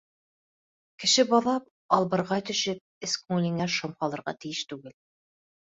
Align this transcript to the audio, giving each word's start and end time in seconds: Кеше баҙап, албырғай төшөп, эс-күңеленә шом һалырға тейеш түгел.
Кеше 1.03 1.25
баҙап, 1.33 1.67
албырғай 1.99 2.45
төшөп, 2.47 2.81
эс-күңеленә 3.09 3.71
шом 3.77 3.97
һалырға 4.03 4.37
тейеш 4.43 4.67
түгел. 4.73 4.99